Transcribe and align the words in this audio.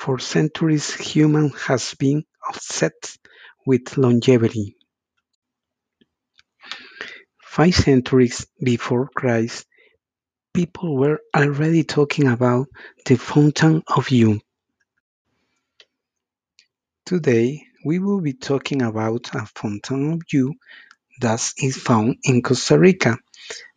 For 0.00 0.18
centuries 0.18 0.94
human 0.94 1.50
has 1.66 1.92
been 1.92 2.24
obsessed 2.48 3.18
with 3.66 3.98
longevity. 3.98 4.78
Five 7.42 7.74
centuries 7.74 8.46
before 8.64 9.10
Christ, 9.14 9.66
people 10.54 10.96
were 10.96 11.20
already 11.36 11.84
talking 11.84 12.28
about 12.28 12.68
the 13.04 13.16
fountain 13.16 13.82
of 13.94 14.08
youth. 14.08 14.40
Today, 17.04 17.66
we 17.84 17.98
will 17.98 18.22
be 18.22 18.32
talking 18.32 18.80
about 18.80 19.34
a 19.34 19.44
fountain 19.54 20.14
of 20.14 20.22
youth 20.32 20.56
that 21.20 21.46
is 21.58 21.76
found 21.76 22.16
in 22.22 22.40
Costa 22.40 22.78
Rica. 22.78 23.18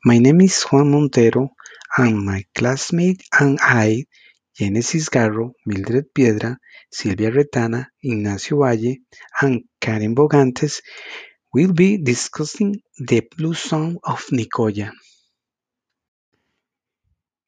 My 0.06 0.20
name 0.20 0.40
is 0.40 0.64
Juan 0.64 0.90
Montero, 0.90 1.50
and 1.98 2.26
my 2.26 2.46
classmate 2.56 3.24
and 3.38 3.60
I, 3.62 4.06
Genesis 4.56 5.10
Garro, 5.10 5.54
Mildred 5.66 6.14
Piedra, 6.14 6.58
Silvia 6.92 7.32
Retana, 7.32 7.88
Ignacio 8.04 8.60
Valle, 8.60 8.98
and 9.42 9.64
Karen 9.82 10.16
Bogantes, 10.16 10.82
will 11.54 11.74
be 11.74 11.98
discussing 11.98 12.82
the 12.98 13.22
Blue 13.36 13.54
Zone 13.54 13.98
of 14.04 14.26
Nicoya. 14.32 14.92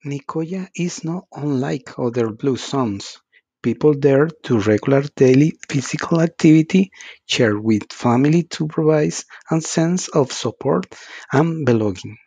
Nicoya 0.06 0.68
is 0.76 1.04
not 1.04 1.26
unlike 1.32 1.98
other 1.98 2.30
blue 2.30 2.58
zones. 2.58 3.20
People 3.64 3.96
there 3.98 4.30
do 4.44 4.60
regular 4.60 5.02
daily 5.16 5.58
physical 5.68 6.22
activity, 6.22 6.92
share 7.26 7.58
with 7.58 7.92
family 7.92 8.44
to 8.44 8.68
provide 8.68 9.14
a 9.50 9.62
sense 9.62 10.08
of 10.10 10.32
support 10.32 10.86
and 11.32 11.66
belonging. 11.66 12.18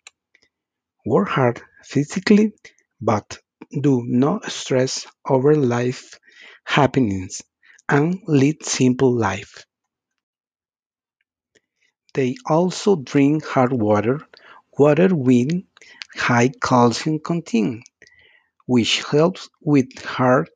Work 1.07 1.29
hard 1.29 1.63
physically, 1.85 2.53
but 3.01 3.39
do 3.73 4.03
not 4.05 4.51
stress 4.53 5.07
over 5.27 5.57
life 5.57 6.19
happenings 6.65 7.43
and 7.89 8.21
lead 8.27 8.63
simple 8.65 9.13
life. 9.17 9.65
They 12.13 12.37
also 12.45 12.97
drink 12.97 13.47
hard 13.47 13.73
water, 13.73 14.21
water 14.79 15.09
with 15.15 15.63
high 16.15 16.49
calcium 16.49 17.19
content, 17.19 17.89
which 18.67 19.03
helps 19.05 19.49
with 19.61 19.99
heart 20.03 20.51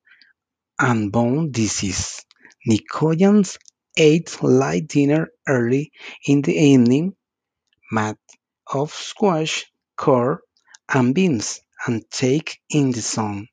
and 0.79 1.13
bone 1.13 1.53
disease. 1.53 2.25
Nicoyans 2.69 3.59
eat 3.97 4.43
light 4.43 4.89
dinner 4.89 5.31
early 5.49 5.93
in 6.27 6.43
the 6.43 6.55
evening, 6.55 7.17
made 7.93 8.17
of 8.73 8.93
squash, 8.93 9.67
corn, 9.97 10.39
and 10.89 11.15
beans, 11.15 11.61
and 11.87 12.05
take 12.11 12.61
in 12.71 12.93
the 12.93 13.03
sun, 13.03 13.49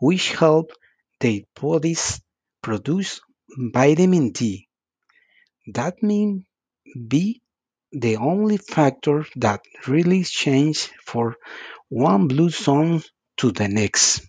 which 0.00 0.32
help 0.32 0.72
their 1.20 1.40
bodies 1.60 2.20
produce 2.62 3.20
vitamin 3.58 4.32
D. 4.32 4.68
That 5.74 6.02
may 6.02 6.42
be 7.08 7.42
the 7.92 8.16
only 8.16 8.56
factor 8.58 9.26
that 9.36 9.62
really 9.86 10.24
changes 10.24 10.90
from 11.04 11.34
one 11.88 12.28
blue 12.28 12.50
zone 12.50 13.02
to 13.38 13.52
the 13.52 13.68
next. 13.68 14.22